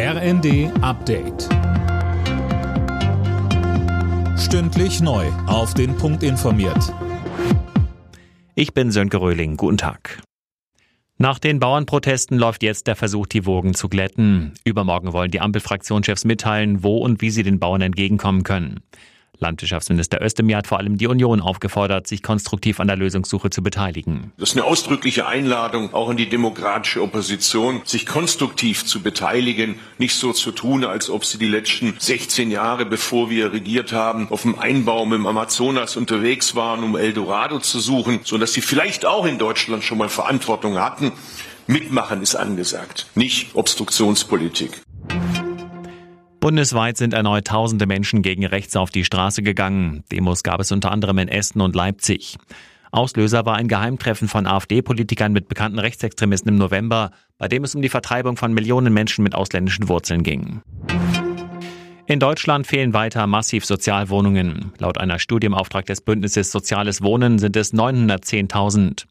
[0.00, 1.48] RND Update.
[4.38, 5.26] Stündlich neu.
[5.48, 6.94] Auf den Punkt informiert.
[8.54, 9.56] Ich bin Sönke Röhling.
[9.56, 10.22] Guten Tag.
[11.16, 14.54] Nach den Bauernprotesten läuft jetzt der Versuch, die Wogen zu glätten.
[14.62, 18.78] Übermorgen wollen die Ampelfraktionschefs mitteilen, wo und wie sie den Bauern entgegenkommen können.
[19.40, 24.32] Landwirtschaftsminister Özdemir hat vor allem die Union aufgefordert, sich konstruktiv an der Lösungssuche zu beteiligen.
[24.36, 30.16] Das ist eine ausdrückliche Einladung auch an die demokratische Opposition, sich konstruktiv zu beteiligen, nicht
[30.16, 34.42] so zu tun, als ob sie die letzten 16 Jahre, bevor wir regiert haben, auf
[34.42, 39.24] dem Einbaum im Amazonas unterwegs waren, um Eldorado zu suchen, sondern dass sie vielleicht auch
[39.24, 41.12] in Deutschland schon mal Verantwortung hatten.
[41.66, 44.80] Mitmachen ist angesagt, nicht Obstruktionspolitik.
[46.40, 50.04] Bundesweit sind erneut tausende Menschen gegen rechts auf die Straße gegangen.
[50.12, 52.36] Demos gab es unter anderem in Essen und Leipzig.
[52.92, 57.82] Auslöser war ein Geheimtreffen von AfD-Politikern mit bekannten Rechtsextremisten im November, bei dem es um
[57.82, 60.62] die Vertreibung von Millionen Menschen mit ausländischen Wurzeln ging.
[62.06, 64.72] In Deutschland fehlen weiter massiv Sozialwohnungen.
[64.78, 69.04] Laut einer Studie im Auftrag des Bündnisses Soziales Wohnen sind es 910.000.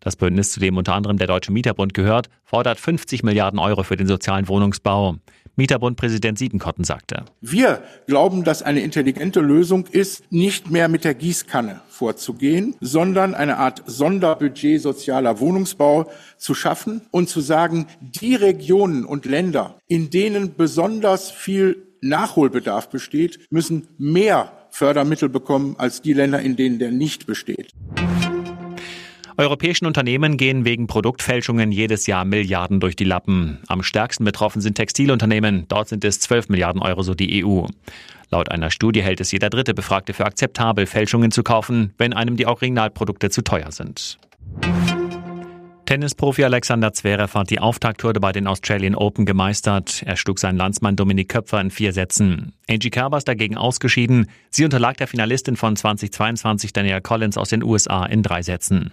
[0.00, 3.96] Das Bündnis, zu dem unter anderem der Deutsche Mieterbund gehört, fordert 50 Milliarden Euro für
[3.96, 5.16] den sozialen Wohnungsbau.
[5.56, 7.24] Mieterbund-Präsident Siebenkotten sagte.
[7.40, 13.58] Wir glauben, dass eine intelligente Lösung ist, nicht mehr mit der Gießkanne vorzugehen, sondern eine
[13.58, 20.56] Art Sonderbudget sozialer Wohnungsbau zu schaffen und zu sagen, die Regionen und Länder, in denen
[20.56, 27.26] besonders viel Nachholbedarf besteht, müssen mehr Fördermittel bekommen als die Länder, in denen der nicht
[27.26, 27.70] besteht.
[29.36, 33.58] Europäischen Unternehmen gehen wegen Produktfälschungen jedes Jahr Milliarden durch die Lappen.
[33.66, 35.66] Am stärksten betroffen sind Textilunternehmen.
[35.66, 37.66] Dort sind es 12 Milliarden Euro, so die EU.
[38.30, 42.36] Laut einer Studie hält es jeder dritte Befragte für akzeptabel, Fälschungen zu kaufen, wenn einem
[42.36, 44.18] die Originalprodukte zu teuer sind.
[45.86, 50.02] Tennisprofi Alexander Zverev hat die Auftakthürde bei den Australian Open gemeistert.
[50.06, 52.54] Er schlug seinen Landsmann Dominik Köpfer in vier Sätzen.
[52.70, 54.30] Angie Kerber ist dagegen ausgeschieden.
[54.50, 58.92] Sie unterlag der Finalistin von 2022 Danielle Collins aus den USA in drei Sätzen.